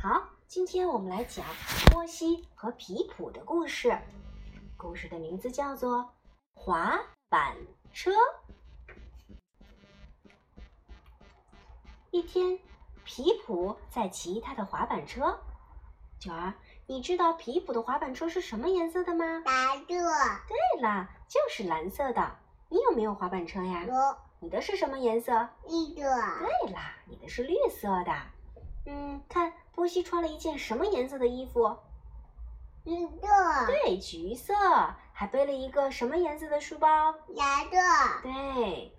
[0.00, 1.44] 好，今天我们来讲
[1.90, 3.98] 波西和皮普的故事。
[4.76, 5.98] 故事的名字叫做
[6.54, 7.56] 《滑板
[7.92, 8.12] 车》。
[12.12, 12.60] 一天，
[13.02, 15.36] 皮普在骑他的滑板车。
[16.20, 16.54] 九儿，
[16.86, 19.24] 你知道皮普的滑板车是什么颜色的吗？
[19.24, 19.84] 蓝色。
[19.88, 22.36] 对了，就是蓝色的。
[22.68, 23.82] 你有没有滑板车呀？
[23.82, 23.94] 有。
[24.38, 25.32] 你的是什么颜色？
[25.64, 26.02] 绿色。
[26.38, 28.12] 对啦，你的是绿色的。
[28.86, 31.76] 嗯，看波西穿了一件什么颜色的衣服？
[32.82, 33.28] 绿色。
[33.68, 34.52] 对，橘色。
[35.12, 37.14] 还背了一个什么颜色的书包？
[37.28, 37.76] 蓝色。
[38.24, 38.92] 对，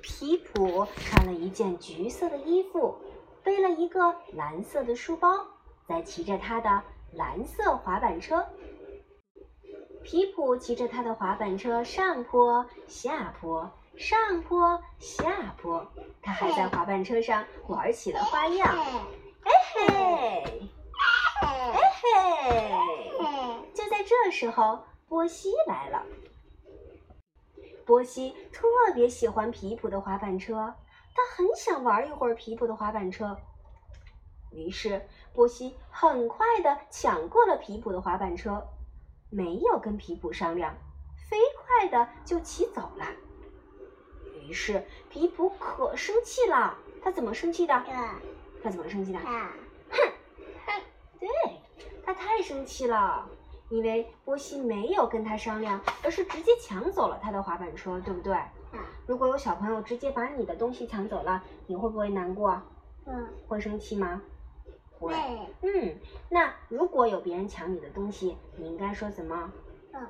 [0.00, 2.96] 皮普穿了一件橘色的衣服，
[3.42, 5.28] 背了一个蓝色的书包，
[5.86, 8.42] 在骑着他的蓝色滑板车。
[10.02, 13.70] 皮普骑着他的滑板车上坡下坡。
[13.96, 15.86] 上坡下坡，
[16.22, 18.74] 他还在滑板车上玩起了花样。
[19.88, 20.70] 嘿，
[21.42, 23.72] 哎嘿！
[23.74, 26.02] 就在这时候，波西来了。
[27.84, 30.74] 波西特别喜欢皮普的滑板车，
[31.14, 33.36] 他很想玩一会儿皮普的滑板车。
[34.50, 38.66] 于是，波西很快的抢过了皮普的滑板车，
[39.28, 40.74] 没有跟皮普商量，
[41.28, 43.06] 飞快的就骑走了。
[44.40, 47.84] 于是皮普可生气了，他怎么生气的？
[48.62, 49.18] 他怎么生气的？
[52.04, 53.28] 他太生气了，
[53.68, 58.36] 因为波西没有跟他商量，而是直接抢走了他的滑板车，对不对？
[59.06, 62.60] 如果有小朋友直接把你的东西抢走了，你会不会难过？
[63.06, 63.28] 嗯。
[63.46, 64.20] 会生气吗？
[64.98, 65.14] 会。
[65.62, 65.96] 嗯，
[66.28, 69.52] 那如果有别人抢你的东西，你应该说什么？
[69.92, 70.06] 嗯。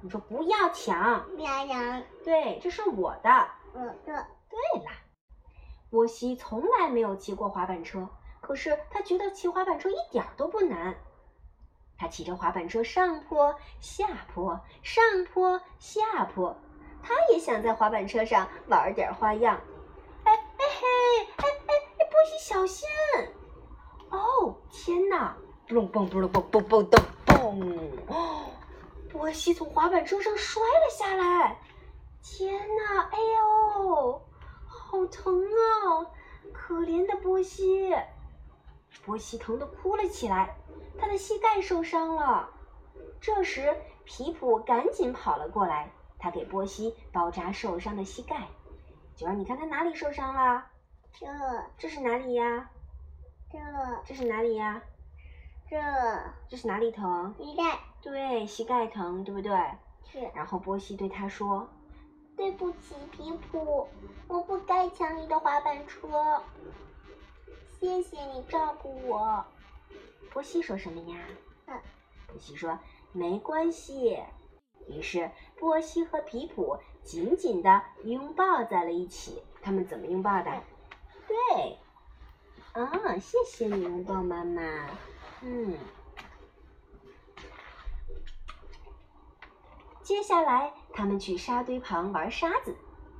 [0.00, 1.24] 你说不要抢。
[1.36, 2.02] 不要抢。
[2.24, 3.30] 对，这是我的。
[3.74, 4.26] 我的。
[4.48, 4.90] 对了，
[5.90, 8.08] 波西从来没有骑过滑板车，
[8.40, 10.94] 可是他觉得骑滑板车一点都不难。
[11.98, 16.56] 他骑着滑板车上坡下坡上坡下坡，
[17.02, 19.60] 他也想在滑板车上玩点花样。
[20.22, 20.86] 哎哎嘿，
[21.36, 22.88] 哎哎哎，波西小心。
[24.10, 25.34] 哦，天呐。
[25.66, 26.88] 嘣嘣嘣嘣嘣嘣
[27.26, 28.44] 嘣哦。
[29.10, 31.58] 波西从滑板车上摔了下来。
[32.22, 34.22] 天呐，哎呦，
[34.68, 36.06] 好疼啊，
[36.52, 37.92] 可怜的波西。
[39.04, 40.56] 波西疼得哭了起来。
[40.98, 42.50] 他的膝盖受伤了。
[43.20, 48.48] 这时，皮普赶紧跑了过来，他给波西包扎受伤的膝盖。
[49.16, 50.66] 九儿，你看他哪里受伤了？
[51.12, 51.26] 这，
[51.78, 52.70] 这是哪里呀？
[53.50, 53.58] 这，
[54.04, 54.82] 这是哪里呀？
[55.68, 55.76] 这，
[56.48, 57.34] 这是哪里疼？
[57.38, 57.78] 膝盖。
[58.00, 59.50] 对，膝盖疼，对不对？
[60.04, 60.30] 是。
[60.34, 61.68] 然后波西对他说。
[62.36, 63.88] 对不起，皮普，
[64.28, 66.40] 我不该抢你的滑板车。
[67.80, 69.44] 谢谢你照顾我。
[70.38, 71.18] 波西说什么呀？
[71.66, 71.80] 嗯。
[72.28, 72.78] 波西说
[73.10, 74.22] 没关系。
[74.86, 79.42] 于是波西和皮普紧紧的拥抱在了一起。
[79.60, 80.62] 他们怎么拥抱的？
[81.26, 81.76] 对。
[82.72, 84.62] 啊，谢谢你拥抱妈妈。
[85.42, 85.76] 嗯。
[90.04, 92.76] 接下来，他们去沙堆旁玩沙子，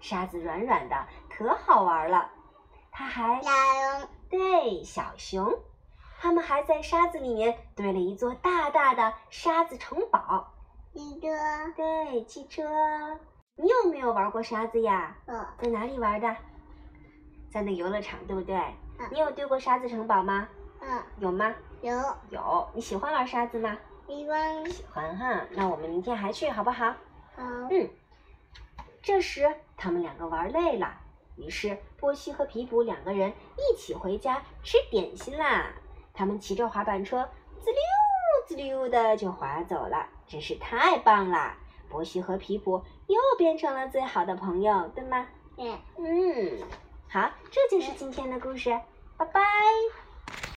[0.00, 2.30] 沙子软软的，可好玩了。
[2.92, 3.42] 他还
[4.28, 5.58] 对小熊，
[6.22, 10.52] 他们还在沙子里面堆了一座大大的沙子城堡。
[10.92, 11.28] 汽车
[11.74, 12.62] 对汽车，
[13.56, 15.16] 你有没有玩过沙子呀？
[15.24, 15.46] 嗯。
[15.58, 16.36] 在哪里玩的？
[17.50, 18.54] 在那游乐场，对不对？
[18.98, 19.08] 嗯。
[19.10, 20.46] 你有堆过沙子城堡吗？
[20.80, 21.02] 嗯。
[21.20, 21.54] 有吗？
[21.80, 21.90] 有。
[22.28, 22.68] 有。
[22.74, 23.78] 你喜欢玩沙子吗？
[24.06, 26.90] 喜欢喜欢哈，那我们明天还去好不好？
[27.34, 27.44] 好。
[27.70, 27.88] 嗯。
[29.00, 31.00] 这时他们两个玩累了，
[31.36, 35.70] 于是波西和皮普两个人一起回家吃点心啦。
[36.20, 37.26] 他们骑着滑板车，
[37.62, 37.80] 滋溜
[38.46, 41.54] 滋溜的就滑走了，真是太棒了！
[41.88, 45.26] 波西和皮普又变成了最好的朋友，对吗？
[45.56, 45.72] 对。
[45.96, 46.60] 嗯，
[47.08, 48.68] 好，这就是今天的故事，
[49.16, 49.40] 拜拜。